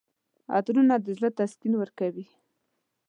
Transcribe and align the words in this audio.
عطرونه 0.55 0.95
د 1.05 1.07
زړه 1.17 1.29
تسکین 1.39 1.73
ورکوي. 1.77 2.25